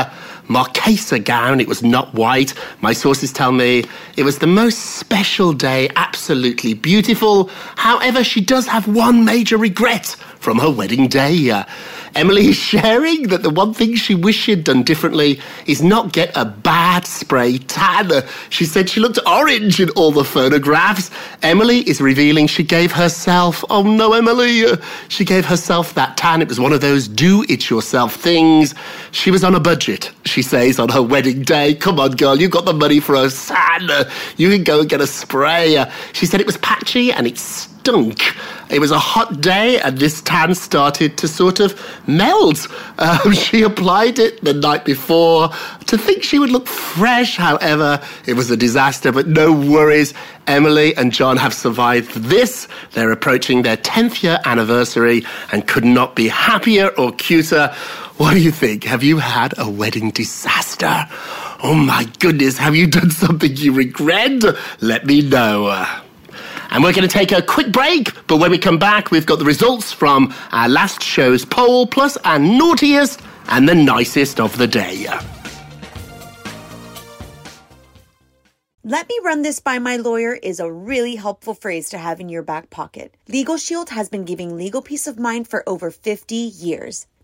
Marchesa 0.50 1.21
gown. 1.21 1.61
It 1.61 1.69
was 1.69 1.83
not 1.83 2.12
white. 2.12 2.52
My 2.80 2.92
sources 2.92 3.33
tell 3.33 3.52
me 3.52 3.85
it 4.16 4.25
was 4.25 4.38
the 4.38 4.49
most 4.49 4.97
special 4.97 5.52
day, 5.52 5.88
absolutely 5.95 6.75
beautiful. 6.75 7.49
However, 7.76 8.25
she 8.25 8.40
does 8.40 8.66
have 8.66 8.88
one 8.88 9.25
major 9.25 9.57
regret 9.57 10.16
from 10.41 10.59
her 10.59 10.71
wedding 10.71 11.07
day. 11.07 11.51
Uh, 11.51 11.65
Emily 12.15 12.49
is 12.49 12.57
sharing 12.57 13.29
that 13.29 13.43
the 13.43 13.51
one 13.51 13.73
thing 13.73 13.95
she 13.95 14.15
wished 14.15 14.41
she'd 14.41 14.65
done 14.65 14.83
differently 14.83 15.41
is 15.67 15.81
not 15.81 16.13
get 16.13 16.33
a 16.35 16.45
bad 16.45 17.07
spray 17.07 17.59
tan. 17.59 18.11
She 18.49 18.65
said 18.65 18.89
she 18.89 18.99
looked 18.99 19.19
orange 19.27 19.79
in 19.81 19.91
all 19.91 20.11
the 20.11 20.25
photographs. 20.25 21.11
Emily 21.43 21.89
is 21.89 22.01
revealing 22.01 22.49
she 22.49 22.65
gave 22.65 22.91
herself, 22.91 23.63
oh 23.71 23.83
no, 23.83 24.13
Emily, 24.15 24.65
uh, 24.65 24.77
she 25.09 25.25
gave 25.25 25.45
herself 25.45 25.95
that 25.95 26.17
tan. 26.17 26.43
It 26.43 26.49
was 26.49 26.59
one 26.59 26.73
of 26.73 26.81
those 26.81 27.07
do 27.07 27.45
it 27.49 27.71
yourself 27.71 28.17
things. 28.17 28.75
She 29.13 29.31
was 29.31 29.45
on 29.45 29.55
a 29.55 29.61
budget, 29.61 30.11
she 30.25 30.43
says, 30.43 30.81
on 30.81 30.89
her 30.89 31.03
wedding 31.03 31.43
day. 31.43 31.75
Come 31.75 32.01
on, 32.01 32.13
girl, 32.13 32.41
you've 32.41 32.51
got 32.51 32.65
the 32.65 32.73
money 32.73 32.99
for 32.99 33.15
a 33.15 33.31
tan. 33.31 33.89
You 34.37 34.51
can 34.51 34.65
go 34.65 34.81
and 34.81 34.89
get 34.89 35.01
a 35.01 35.07
spray. 35.07 35.85
She 36.13 36.27
said 36.27 36.41
it 36.41 36.47
was 36.47 36.57
patchy 36.59 37.13
and 37.13 37.27
it 37.27 37.39
stunk. 37.81 38.35
It 38.71 38.79
was 38.79 38.91
a 38.91 38.99
hot 38.99 39.41
day, 39.41 39.81
and 39.81 39.99
this 39.99 40.21
tan 40.23 40.55
started 40.55 41.17
to 41.19 41.27
sort 41.29 41.61
of 41.61 41.71
melt. 42.07 42.69
Um, 43.01 43.33
she 43.33 43.63
applied 43.63 44.19
it 44.19 44.45
the 44.45 44.53
night 44.53 44.85
before 44.85 45.49
to 45.87 45.97
think 45.97 46.23
she 46.23 46.39
would 46.39 46.51
look 46.51 46.67
fresh. 46.67 47.37
However, 47.37 47.99
it 48.27 48.35
was 48.35 48.51
a 48.51 48.59
disaster, 48.59 49.11
but 49.11 49.27
no 49.27 49.51
worries. 49.53 50.13
Emily 50.47 50.95
and 50.97 51.11
John 51.11 51.39
have 51.39 51.55
survived 51.55 52.11
this. 52.15 52.69
They're 52.93 53.11
approaching 53.11 53.63
their 53.63 53.79
10th 53.79 54.23
year 54.23 54.39
anniversary 54.45 55.25
and 55.51 55.67
could 55.67 55.85
not 55.85 56.15
be 56.15 56.29
happier 56.29 56.89
or 56.99 57.13
cuter. 57.13 57.75
What 58.19 58.35
do 58.35 58.41
you 58.41 58.51
think? 58.53 58.85
Have 58.85 59.03
you 59.03 59.17
had 59.17 59.55
a 59.57 59.71
wedding 59.71 60.11
disaster? 60.11 61.07
Oh 61.63 61.75
my 61.75 62.05
goodness, 62.19 62.59
have 62.59 62.77
you 62.77 62.87
done 62.87 63.11
something 63.11 63.57
you 63.57 63.73
regret? 63.73 64.45
Let 64.83 65.07
me 65.07 65.23
know. 65.23 65.87
And 66.71 66.83
we're 66.85 66.93
going 66.93 67.09
to 67.09 67.09
take 67.09 67.33
a 67.33 67.43
quick 67.43 67.73
break, 67.73 68.27
but 68.27 68.39
when 68.39 68.50
we 68.50 68.59
come 68.59 68.79
back, 68.79 69.11
we've 69.11 69.27
got 69.27 69.39
the 69.39 69.45
results 69.45 69.93
from 69.93 70.33
our 70.53 70.69
last 70.69 71.03
show's 71.03 71.45
poll, 71.45 71.87
plus 71.87 72.17
our 72.19 72.39
naughtiest 72.39 73.21
and 73.49 73.69
the 73.69 73.75
nicest 73.75 74.41
of 74.41 74.57
the 74.57 74.67
day. 74.67 75.07
Let 78.83 79.09
me 79.09 79.21
run 79.23 79.43
this 79.43 79.61
by 79.61 79.79
my 79.79 79.99
lawyer 79.99 80.33
is 80.33 80.59
a 80.59 80.73
really 80.73 81.15
helpful 81.15 81.55
phrase 81.55 81.91
to 81.91 81.99
have 81.99 82.19
in 82.19 82.29
your 82.29 82.43
back 82.43 82.71
pocket. 82.71 83.15
Legal 83.29 83.57
Shield 83.57 83.91
has 83.91 84.09
been 84.09 84.25
giving 84.25 84.57
legal 84.57 84.81
peace 84.81 85.07
of 85.07 85.19
mind 85.19 85.49
for 85.49 85.69
over 85.69 85.91
50 85.91 86.35
years. 86.35 87.07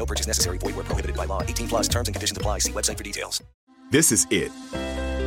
No 0.00 0.06
purchase 0.06 0.26
necessary. 0.26 0.56
Void 0.56 0.76
where 0.76 0.84
prohibited 0.84 1.14
by 1.14 1.26
law. 1.26 1.42
18 1.42 1.68
plus 1.68 1.86
terms 1.86 2.08
and 2.08 2.14
conditions 2.14 2.38
apply. 2.38 2.60
See 2.60 2.72
website 2.72 2.96
for 2.96 3.04
details. 3.04 3.42
This 3.90 4.10
is 4.10 4.26
it. 4.30 4.50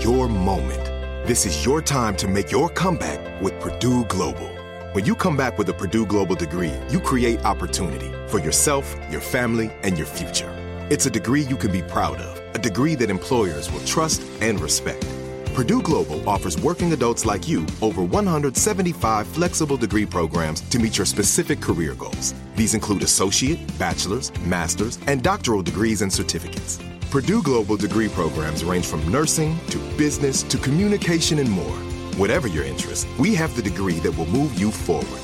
Your 0.04 0.28
moment. 0.28 0.84
This 1.28 1.46
is 1.46 1.64
your 1.64 1.80
time 1.80 2.16
to 2.16 2.28
make 2.28 2.52
your 2.52 2.70
comeback 2.70 3.40
with 3.40 3.60
Purdue 3.60 4.04
Global. 4.06 4.50
When 4.94 5.06
you 5.06 5.14
come 5.14 5.38
back 5.38 5.60
with 5.60 5.70
a 5.70 5.74
Purdue 5.74 6.08
Global 6.08 6.34
degree, 6.34 6.74
you 6.90 7.00
create 7.00 7.46
opportunity 7.46 8.12
for 8.28 8.40
yourself, 8.40 8.96
your 9.12 9.22
family, 9.22 9.72
and 9.84 9.96
your 9.96 10.08
future. 10.08 10.50
It's 10.90 11.06
a 11.06 11.12
degree 11.12 11.42
you 11.42 11.56
can 11.56 11.72
be 11.72 11.84
proud 11.84 12.18
of, 12.18 12.56
a 12.56 12.60
degree 12.60 12.96
that 12.96 13.12
employers 13.12 13.72
will 13.72 13.86
trust 13.86 14.24
and 14.42 14.60
respect. 14.60 15.06
Purdue 15.54 15.84
Global 15.84 16.28
offers 16.28 16.60
working 16.60 16.94
adults 16.94 17.28
like 17.28 17.48
you 17.48 17.68
over 17.84 18.02
175 18.02 19.28
flexible 19.28 19.78
degree 19.78 20.08
programs 20.08 20.62
to 20.62 20.80
meet 20.80 20.98
your 20.98 21.06
specific 21.06 21.62
career 21.62 21.94
goals. 21.94 22.34
These 22.56 22.74
include 22.74 23.04
associate, 23.04 23.60
bachelor's, 23.80 24.32
master's, 24.40 25.00
and 25.08 25.24
doctoral 25.24 25.62
degrees 25.62 26.02
and 26.02 26.12
certificates. 26.12 26.80
Purdue 27.10 27.42
Global 27.44 27.78
degree 27.78 28.10
programs 28.10 28.64
range 28.64 28.86
from 28.86 29.08
nursing 29.12 29.58
to 29.68 29.78
business 29.98 30.44
to 30.44 30.58
communication 30.58 31.40
and 31.40 31.50
more. 31.50 31.78
Whatever 32.18 32.48
your 32.48 32.64
interest, 32.64 33.08
we 33.20 33.36
have 33.36 33.56
the 33.56 33.62
degree 33.62 34.00
that 34.00 34.18
will 34.18 34.28
move 34.28 34.60
you 34.60 34.72
forward. 34.72 35.22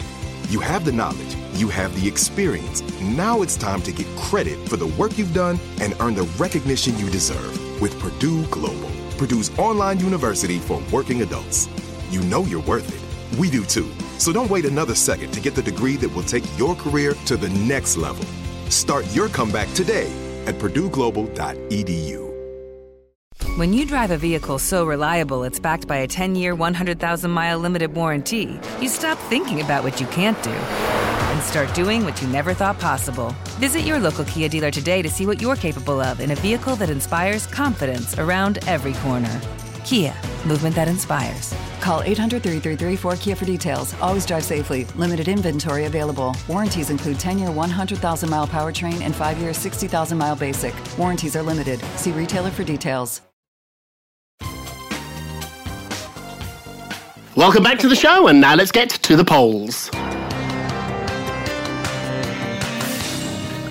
You 0.49 0.59
have 0.59 0.85
the 0.85 0.91
knowledge, 0.91 1.35
you 1.53 1.67
have 1.69 1.99
the 1.99 2.07
experience. 2.07 2.81
Now 2.99 3.43
it's 3.43 3.55
time 3.55 3.81
to 3.83 3.91
get 3.91 4.07
credit 4.17 4.67
for 4.67 4.77
the 4.77 4.87
work 4.87 5.17
you've 5.17 5.33
done 5.33 5.59
and 5.79 5.95
earn 5.99 6.15
the 6.15 6.29
recognition 6.39 6.97
you 6.97 7.09
deserve 7.09 7.81
with 7.81 7.99
Purdue 7.99 8.45
Global, 8.47 8.89
Purdue's 9.17 9.51
online 9.59 9.99
university 9.99 10.57
for 10.57 10.81
working 10.91 11.21
adults. 11.21 11.69
You 12.09 12.21
know 12.21 12.43
you're 12.45 12.63
worth 12.63 12.89
it. 12.89 13.39
We 13.39 13.51
do 13.51 13.63
too. 13.63 13.91
So 14.19 14.33
don't 14.33 14.51
wait 14.51 14.65
another 14.65 14.95
second 14.95 15.31
to 15.31 15.39
get 15.39 15.55
the 15.55 15.63
degree 15.63 15.95
that 15.95 16.09
will 16.09 16.23
take 16.23 16.43
your 16.57 16.75
career 16.75 17.13
to 17.25 17.37
the 17.37 17.49
next 17.49 17.95
level. 17.95 18.25
Start 18.69 19.05
your 19.15 19.29
comeback 19.29 19.71
today 19.73 20.11
at 20.45 20.55
purdueglobal.edu. 20.55 22.27
When 23.55 23.73
you 23.73 23.85
drive 23.85 24.11
a 24.11 24.17
vehicle 24.17 24.59
so 24.59 24.85
reliable 24.85 25.43
it's 25.43 25.59
backed 25.59 25.87
by 25.87 25.97
a 25.97 26.07
10 26.07 26.35
year, 26.35 26.53
100,000 26.53 27.31
mile 27.31 27.59
limited 27.59 27.93
warranty, 27.93 28.59
you 28.81 28.89
stop 28.89 29.17
thinking 29.29 29.61
about 29.61 29.83
what 29.83 30.01
you 30.01 30.07
can't 30.07 30.41
do 30.43 30.51
and 30.51 31.41
start 31.43 31.73
doing 31.73 32.03
what 32.03 32.21
you 32.21 32.27
never 32.27 32.53
thought 32.53 32.77
possible. 32.79 33.33
Visit 33.59 33.81
your 33.81 33.99
local 33.99 34.25
Kia 34.25 34.49
dealer 34.49 34.71
today 34.71 35.01
to 35.01 35.09
see 35.09 35.25
what 35.25 35.41
you're 35.41 35.55
capable 35.55 36.01
of 36.01 36.19
in 36.19 36.31
a 36.31 36.35
vehicle 36.35 36.75
that 36.75 36.89
inspires 36.89 37.47
confidence 37.47 38.19
around 38.19 38.59
every 38.67 38.93
corner. 38.95 39.41
Kia, 39.89 40.13
movement 40.45 40.75
that 40.75 40.87
inspires. 40.87 41.51
Call 41.81 42.03
800 42.03 42.43
333 42.43 42.95
4KIA 42.95 43.35
for 43.35 43.45
details. 43.45 43.95
Always 44.01 44.23
drive 44.23 44.43
safely. 44.43 44.85
Limited 44.95 45.27
inventory 45.27 45.85
available. 45.85 46.35
Warranties 46.47 46.91
include 46.91 47.19
10 47.19 47.39
year 47.39 47.49
100,000 47.49 48.29
mile 48.29 48.45
powertrain 48.45 49.01
and 49.01 49.15
5 49.15 49.39
year 49.39 49.51
60,000 49.51 50.15
mile 50.15 50.35
basic. 50.35 50.75
Warranties 50.95 51.35
are 51.35 51.41
limited. 51.41 51.79
See 51.95 52.11
retailer 52.11 52.51
for 52.51 52.63
details. 52.63 53.21
Welcome 57.35 57.63
back 57.63 57.79
to 57.79 57.89
the 57.89 57.95
show, 57.95 58.27
and 58.27 58.39
now 58.39 58.53
let's 58.53 58.71
get 58.71 58.91
to 58.91 59.15
the 59.15 59.25
polls. 59.25 59.89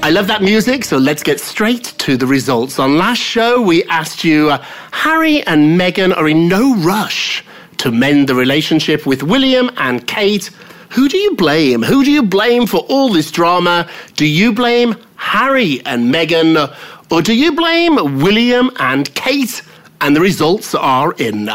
I 0.02 0.10
love 0.10 0.26
that 0.26 0.42
music, 0.42 0.84
so 0.84 0.98
let's 0.98 1.22
get 1.22 1.38
straight 1.38 1.97
to 2.08 2.16
the 2.16 2.26
results. 2.26 2.78
On 2.78 2.96
last 2.96 3.18
show, 3.18 3.60
we 3.60 3.84
asked 3.84 4.24
you 4.24 4.48
uh, 4.48 4.64
Harry 4.92 5.42
and 5.42 5.78
Meghan 5.78 6.16
are 6.16 6.26
in 6.26 6.48
no 6.48 6.74
rush 6.76 7.44
to 7.76 7.90
mend 7.90 8.30
the 8.30 8.34
relationship 8.34 9.04
with 9.04 9.22
William 9.22 9.70
and 9.76 10.06
Kate. 10.06 10.46
Who 10.92 11.10
do 11.10 11.18
you 11.18 11.36
blame? 11.36 11.82
Who 11.82 12.02
do 12.02 12.10
you 12.10 12.22
blame 12.22 12.66
for 12.66 12.78
all 12.88 13.12
this 13.12 13.30
drama? 13.30 13.86
Do 14.16 14.24
you 14.24 14.54
blame 14.54 14.96
Harry 15.16 15.82
and 15.84 16.10
Meghan, 16.10 16.74
or 17.10 17.20
do 17.20 17.34
you 17.34 17.52
blame 17.52 17.96
William 18.22 18.70
and 18.78 19.14
Kate? 19.14 19.60
And 20.00 20.16
the 20.16 20.22
results 20.22 20.74
are 20.74 21.12
in. 21.18 21.50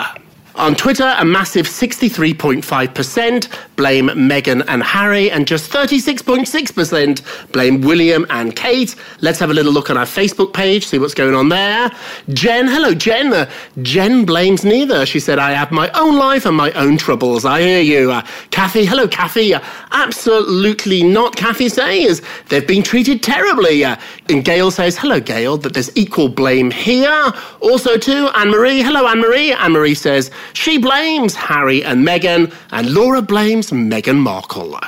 On 0.53 0.75
Twitter, 0.75 1.15
a 1.17 1.25
massive 1.25 1.65
63.5% 1.65 3.49
blame 3.75 4.07
Meghan 4.09 4.63
and 4.67 4.83
Harry, 4.83 5.31
and 5.31 5.47
just 5.47 5.71
36.6% 5.71 7.51
blame 7.51 7.81
William 7.81 8.25
and 8.29 8.55
Kate. 8.55 8.95
Let's 9.21 9.39
have 9.39 9.49
a 9.49 9.53
little 9.53 9.71
look 9.73 9.89
on 9.89 9.97
our 9.97 10.05
Facebook 10.05 10.53
page, 10.53 10.85
see 10.87 10.99
what's 10.99 11.13
going 11.13 11.35
on 11.35 11.49
there. 11.49 11.91
Jen, 12.29 12.67
hello, 12.67 12.93
Jen. 12.93 13.33
Uh, 13.33 13.49
Jen 13.81 14.25
blames 14.25 14.63
neither. 14.63 15.05
She 15.05 15.19
said, 15.19 15.39
I 15.39 15.51
have 15.51 15.71
my 15.71 15.89
own 15.91 16.17
life 16.17 16.45
and 16.45 16.55
my 16.55 16.71
own 16.73 16.97
troubles. 16.97 17.45
I 17.45 17.61
hear 17.61 17.81
you. 17.81 18.11
Uh, 18.11 18.25
Kathy, 18.51 18.85
hello, 18.85 19.07
Kathy. 19.07 19.53
Uh, 19.53 19.61
absolutely 19.91 21.03
not, 21.03 21.35
Kathy 21.35 21.69
says. 21.69 22.21
They've 22.49 22.67
been 22.67 22.83
treated 22.83 23.23
terribly. 23.23 23.83
Uh, 23.83 23.97
and 24.29 24.45
Gail 24.45 24.71
says, 24.71 24.97
hello, 24.97 25.19
Gail, 25.19 25.57
that 25.57 25.73
there's 25.73 25.95
equal 25.97 26.29
blame 26.29 26.71
here. 26.71 27.33
Also, 27.61 27.97
too, 27.97 28.29
Anne 28.35 28.49
Marie, 28.49 28.81
hello, 28.81 29.07
Anne 29.07 29.19
Marie. 29.19 29.53
Anne 29.53 29.71
Marie 29.71 29.95
says, 29.95 30.31
she 30.53 30.77
blames 30.77 31.35
Harry 31.35 31.83
and 31.83 32.05
Meghan, 32.05 32.53
and 32.71 32.93
Laura 32.93 33.21
blames 33.21 33.62
Meghan 33.71 34.17
Markle. 34.17 34.79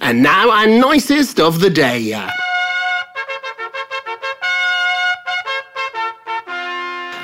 And 0.00 0.22
now 0.22 0.50
our 0.50 0.66
nicest 0.66 1.40
of 1.40 1.60
the 1.60 1.70
day. 1.70 2.12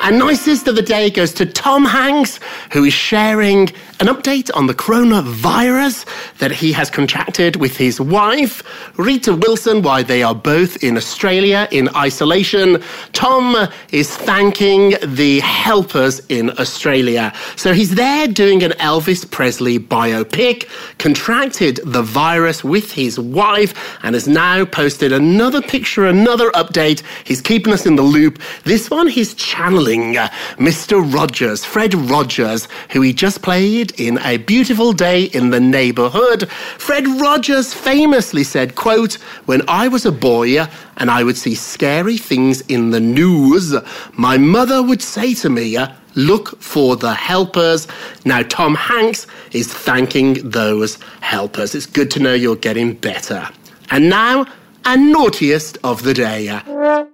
Our 0.03 0.11
nicest 0.11 0.67
of 0.67 0.75
the 0.75 0.83
day 0.83 1.11
goes 1.11 1.33
to 1.35 1.47
Tom 1.47 1.85
Hanks, 1.85 2.41
who 2.73 2.83
is 2.83 2.93
sharing 2.93 3.69
an 4.01 4.09
update 4.09 4.51
on 4.57 4.67
the 4.67 4.75
coronavirus 4.75 6.07
that 6.39 6.51
he 6.51 6.73
has 6.73 6.91
contracted 6.91 7.55
with 7.55 7.77
his 7.77 8.01
wife, 8.01 8.65
Rita 8.99 9.33
Wilson, 9.33 9.81
why 9.83 10.03
they 10.03 10.25
are 10.25 10.35
both 10.35 10.83
in 10.83 10.97
Australia 10.97 11.69
in 11.71 11.89
isolation. 11.95 12.83
Tom 13.13 13.69
is 13.93 14.13
thanking 14.17 14.95
the 15.05 15.39
helpers 15.39 16.21
in 16.29 16.51
Australia. 16.59 17.33
So 17.55 17.73
he's 17.73 17.95
there 17.95 18.27
doing 18.27 18.65
an 18.65 18.73
Elvis 18.73 19.31
Presley 19.31 19.79
biopic, 19.79 20.69
contracted 20.99 21.79
the 21.85 22.03
virus 22.03 22.65
with 22.65 22.91
his 22.91 23.21
wife, 23.21 23.73
and 24.03 24.17
has 24.17 24.27
now 24.27 24.65
posted 24.65 25.13
another 25.13 25.63
picture, 25.63 26.07
another 26.07 26.51
update. 26.53 27.05
He's 27.23 27.41
keeping 27.41 27.73
us 27.73 27.87
in 27.87 27.95
the 27.95 28.03
loop. 28.03 28.41
This 28.65 28.91
one 28.91 29.07
he's 29.07 29.33
channeling 29.35 29.92
uh, 30.01 30.29
Mr. 30.57 31.03
Rogers, 31.15 31.65
Fred 31.65 31.95
Rogers, 31.95 32.67
who 32.91 33.03
he 33.03 33.13
just 33.13 33.43
played 33.43 33.93
in 34.01 34.19
A 34.19 34.39
Beautiful 34.39 34.93
Day 34.93 35.25
in 35.25 35.51
the 35.51 35.61
Neighborhood. 35.61 36.49
Fred 36.79 37.07
Rogers 37.21 37.75
famously 37.75 38.45
said, 38.45 38.75
quote, 38.75 39.15
When 39.45 39.63
I 39.69 39.89
was 39.89 40.07
a 40.07 40.13
boy 40.13 40.59
uh, 40.59 40.67
and 40.97 41.11
I 41.11 41.23
would 41.23 41.37
see 41.37 41.55
scary 41.55 42.17
things 42.17 42.63
in 42.63 42.91
the 42.91 43.01
news, 43.01 43.75
my 44.13 44.39
mother 44.39 44.83
would 44.83 45.03
say 45.03 45.35
to 45.35 45.51
me, 45.51 45.77
uh, 45.77 45.89
Look 46.15 46.61
for 46.61 46.97
the 46.97 47.15
helpers. 47.15 47.89
Now, 48.25 48.43
Tom 48.43 48.75
Hanks 48.75 49.27
is 49.53 49.73
thanking 49.73 50.35
those 50.49 50.99
helpers. 51.21 51.75
It's 51.75 51.87
good 51.87 52.11
to 52.13 52.21
know 52.21 52.35
you're 52.35 52.57
getting 52.57 52.95
better. 52.95 53.49
And 53.91 54.11
now, 54.11 54.47
a 54.85 54.97
naughtiest 54.97 55.79
of 55.85 56.03
the 56.03 56.15
day. 56.15 56.49
Uh. 56.49 57.07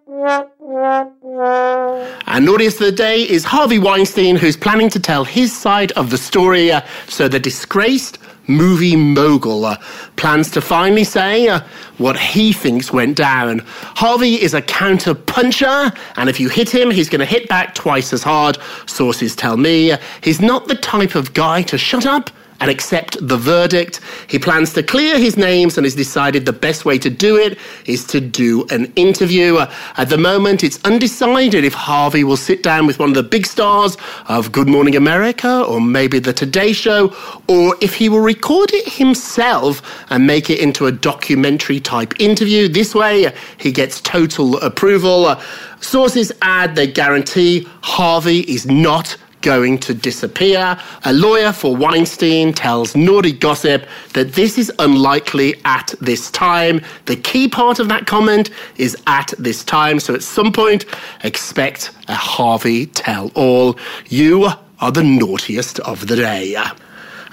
Our 2.27 2.41
naughtiest 2.41 2.81
of 2.81 2.87
the 2.87 2.93
day 2.93 3.23
is 3.23 3.45
Harvey 3.45 3.79
Weinstein, 3.79 4.35
who's 4.35 4.57
planning 4.57 4.91
to 4.91 4.99
tell 4.99 5.25
his 5.25 5.57
side 5.57 5.93
of 5.93 6.11
the 6.11 6.19
story. 6.19 6.73
Uh, 6.73 6.81
so 7.07 7.29
the 7.29 7.39
disgraced 7.39 8.19
movie 8.49 8.97
mogul, 8.97 9.65
uh, 9.65 9.77
plans 10.17 10.51
to 10.51 10.61
finally 10.61 11.05
say 11.05 11.47
uh, 11.49 11.61
what 11.99 12.19
he 12.19 12.53
thinks 12.53 12.93
went 12.93 13.17
down. 13.17 13.61
Harvey 13.65 14.43
is 14.43 14.55
a 14.55 14.63
counter 14.63 15.15
puncher, 15.15 15.93
and 16.17 16.29
if 16.29 16.41
you 16.41 16.49
hit 16.49 16.69
him, 16.69 16.91
he's 16.91 17.09
going 17.09 17.21
to 17.21 17.27
hit 17.27 17.49
back 17.49 17.77
twice 17.77 18.13
as 18.13 18.25
hard. 18.25 18.59
Sources 18.87 19.37
tell 19.37 19.57
me 19.57 19.93
he's 20.23 20.41
not 20.41 20.67
the 20.67 20.75
type 20.75 21.15
of 21.15 21.33
guy 21.33 21.63
to 21.63 21.79
shut 21.79 22.07
up 22.07 22.31
and 22.61 22.71
accept 22.71 23.17
the 23.21 23.37
verdict. 23.37 24.01
He 24.29 24.39
plans 24.39 24.73
to 24.75 24.83
clear 24.83 25.19
his 25.19 25.37
names 25.37 25.77
and 25.79 25.85
has 25.85 25.95
decided 25.95 26.45
the 26.45 26.53
best 26.53 26.85
way 26.85 26.99
to 26.99 27.11
do 27.11 27.37
it 27.37 27.59
is 27.87 28.05
to 28.09 28.21
do 28.21 28.67
an 28.71 28.93
interview. 28.97 29.59
At 29.97 30.09
the 30.09 30.19
moment, 30.19 30.65
it's 30.65 30.83
undecided 30.85 31.65
if 31.65 31.75
Harvey 31.75 32.25
will 32.25 32.37
sit 32.37 32.63
down 32.63 32.87
with 32.87 32.99
one 32.99 33.11
of 33.11 33.15
the 33.15 33.23
big 33.23 33.47
stars 33.47 33.97
of 34.29 34.53
Good 34.53 34.69
Morning 34.69 34.97
America 34.97 35.63
or 35.63 35.81
maybe 35.81 36.19
The 36.19 36.33
Today 36.33 36.73
Show, 36.73 37.15
or 37.49 37.77
if 37.81 37.95
he 37.95 38.09
will 38.09 38.21
record 38.21 38.73
it 38.73 38.93
himself 38.93 39.83
and 40.11 40.27
make 40.27 40.51
it 40.51 40.59
into 40.59 40.87
a 40.87 40.93
documentary 40.93 41.81
type 41.81 42.15
interview. 42.21 42.69
This 42.69 42.95
way, 42.95 43.33
he 43.59 43.73
gets 43.73 44.01
total 44.01 44.59
approval. 44.61 45.37
Sources 45.81 46.33
add 46.43 46.75
they 46.75 46.87
guarantee 46.87 47.69
Harvey 47.83 48.41
is 48.41 48.67
not 48.67 49.17
going 49.43 49.79
to 49.79 49.95
disappear. 49.95 50.79
A 51.05 51.13
lawyer 51.13 51.53
for 51.53 51.75
Weinstein 51.77 52.53
tells 52.53 52.97
Naughty 52.97 53.33
Gossip 53.33 53.87
that 54.15 54.33
this 54.33 54.59
is 54.59 54.73
unlikely 54.79 55.55
at 55.65 55.95
this 56.01 56.31
time. 56.31 56.81
The 57.07 57.17
key 57.17 57.49
part 57.49 57.79
of 57.79 57.89
that 57.89 58.07
comment 58.07 58.51
is 58.77 58.97
at 59.07 59.33
this 59.39 59.65
time. 59.65 60.01
So 60.01 60.15
at 60.15 60.23
some 60.23 60.53
point, 60.53 60.85
expect 61.25 61.91
a 62.09 62.15
Harvey 62.15 62.87
tell 62.87 63.31
all. 63.35 63.79
You 64.09 64.49
are 64.81 64.93
the 64.93 65.05
naughtiest 65.05 65.81
of 65.81 66.07
the 66.07 66.17
day. 66.17 66.57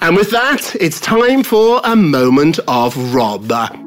And 0.01 0.15
with 0.15 0.31
that, 0.31 0.75
it's 0.79 0.99
time 0.99 1.43
for 1.43 1.81
a 1.83 1.95
moment 1.95 2.59
of 2.67 3.13
Rob. 3.13 3.84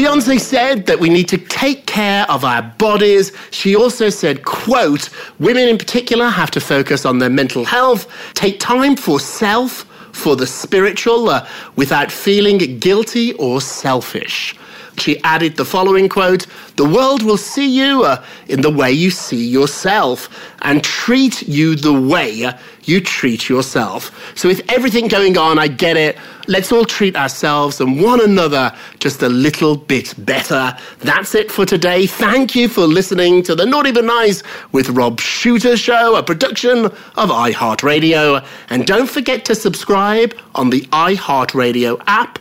Beyonce 0.00 0.40
said 0.40 0.86
that 0.86 0.98
we 0.98 1.10
need 1.10 1.28
to 1.28 1.36
take 1.36 1.84
care 1.84 2.24
of 2.30 2.42
our 2.42 2.62
bodies. 2.78 3.32
She 3.50 3.76
also 3.76 4.08
said, 4.08 4.44
quote, 4.46 5.10
women 5.38 5.68
in 5.68 5.76
particular 5.76 6.30
have 6.30 6.50
to 6.52 6.60
focus 6.60 7.04
on 7.04 7.18
their 7.18 7.28
mental 7.28 7.66
health, 7.66 8.10
take 8.32 8.58
time 8.58 8.96
for 8.96 9.20
self, 9.20 9.84
for 10.12 10.36
the 10.36 10.46
spiritual, 10.46 11.28
uh, 11.28 11.46
without 11.76 12.10
feeling 12.10 12.78
guilty 12.80 13.34
or 13.34 13.60
selfish. 13.60 14.56
She 15.00 15.22
added 15.22 15.56
the 15.56 15.64
following 15.64 16.08
quote 16.08 16.46
The 16.76 16.84
world 16.84 17.22
will 17.22 17.36
see 17.36 17.68
you 17.68 18.04
uh, 18.04 18.24
in 18.48 18.60
the 18.60 18.70
way 18.70 18.92
you 18.92 19.10
see 19.10 19.46
yourself 19.46 20.28
and 20.62 20.84
treat 20.84 21.42
you 21.42 21.74
the 21.74 21.92
way 21.92 22.52
you 22.84 23.00
treat 23.00 23.48
yourself. 23.48 24.10
So, 24.36 24.48
with 24.48 24.62
everything 24.68 25.08
going 25.08 25.38
on, 25.38 25.58
I 25.58 25.68
get 25.68 25.96
it. 25.96 26.18
Let's 26.48 26.72
all 26.72 26.84
treat 26.84 27.14
ourselves 27.14 27.80
and 27.80 28.02
one 28.02 28.20
another 28.20 28.74
just 28.98 29.22
a 29.22 29.28
little 29.28 29.76
bit 29.76 30.12
better. 30.18 30.76
That's 30.98 31.34
it 31.34 31.52
for 31.52 31.64
today. 31.64 32.06
Thank 32.08 32.56
you 32.56 32.68
for 32.68 32.82
listening 32.82 33.44
to 33.44 33.54
the 33.54 33.64
Naughty 33.64 33.92
But 33.92 34.04
Nice 34.04 34.42
with 34.72 34.88
Rob 34.90 35.20
Shooter 35.20 35.76
Show, 35.76 36.16
a 36.16 36.22
production 36.22 36.86
of 36.86 37.30
iHeartRadio. 37.30 38.44
And 38.68 38.84
don't 38.84 39.08
forget 39.08 39.44
to 39.44 39.54
subscribe 39.54 40.34
on 40.56 40.70
the 40.70 40.80
iHeartRadio 40.92 42.02
app. 42.08 42.39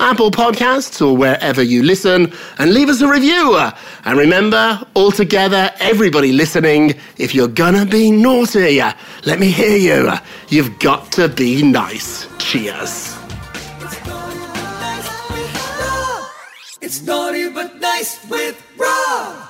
Apple 0.00 0.30
Podcasts, 0.30 1.06
or 1.06 1.14
wherever 1.14 1.62
you 1.62 1.82
listen, 1.82 2.32
and 2.58 2.72
leave 2.72 2.88
us 2.88 3.02
a 3.02 3.08
review. 3.08 3.56
And 4.06 4.18
remember, 4.18 4.80
all 4.94 5.12
together, 5.12 5.70
everybody 5.78 6.32
listening, 6.32 6.94
if 7.18 7.34
you're 7.34 7.48
gonna 7.48 7.84
be 7.84 8.10
naughty, 8.10 8.80
let 9.26 9.38
me 9.38 9.50
hear 9.50 9.76
you. 9.76 10.12
You've 10.48 10.78
got 10.78 11.12
to 11.12 11.28
be 11.28 11.62
nice. 11.62 12.26
Cheers. 12.38 13.14
It's 16.80 17.02
naughty 17.02 17.50
but 17.50 17.78
nice 17.78 18.26
with 18.30 18.56
Rob. 18.78 19.49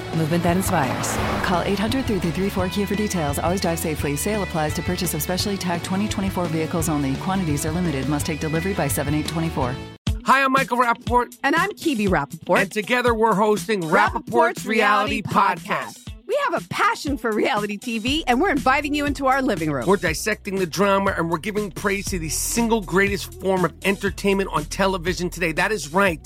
movement 0.15 0.43
that 0.43 0.57
inspires. 0.57 1.15
Call 1.45 1.61
800 1.61 2.05
334 2.05 2.69
Kia 2.69 2.87
for 2.87 2.95
details. 2.95 3.39
Always 3.39 3.61
drive 3.61 3.79
safely. 3.79 4.15
Sale 4.15 4.43
applies 4.43 4.73
to 4.75 4.81
purchase 4.81 5.13
of 5.13 5.21
specially 5.21 5.57
tagged 5.57 5.83
2024 5.85 6.45
vehicles 6.45 6.89
only. 6.89 7.15
Quantities 7.15 7.65
are 7.65 7.71
limited. 7.71 8.07
Must 8.09 8.25
take 8.25 8.39
delivery 8.39 8.73
by 8.73 8.87
7824. 8.87 9.75
Hi, 10.25 10.43
I'm 10.43 10.51
Michael 10.51 10.77
Rapaport. 10.77 11.35
And 11.43 11.55
I'm 11.55 11.71
Kebby 11.71 12.07
Rapaport. 12.07 12.61
And 12.61 12.71
together 12.71 13.13
we're 13.13 13.33
hosting 13.33 13.81
Rapaport's, 13.81 14.65
Reality 14.65 15.21
Podcast. 15.23 15.97
We 16.27 16.39
have 16.45 16.63
a 16.63 16.67
passion 16.69 17.17
for 17.17 17.33
reality 17.33 17.77
TV, 17.77 18.23
and 18.25 18.39
we're 18.39 18.51
inviting 18.51 18.93
you 18.95 19.05
into 19.05 19.25
our 19.27 19.41
living 19.41 19.69
room. 19.69 19.85
We're 19.85 19.97
dissecting 19.97 20.55
the 20.55 20.65
drama 20.65 21.13
and 21.17 21.29
we're 21.29 21.39
giving 21.39 21.71
praise 21.71 22.05
to 22.05 22.19
the 22.19 22.29
single 22.29 22.79
greatest 22.79 23.41
form 23.41 23.65
of 23.65 23.73
entertainment 23.83 24.49
on 24.53 24.63
television 24.65 25.29
today. 25.29 25.51
That 25.51 25.73
is 25.73 25.91
right. 25.91 26.25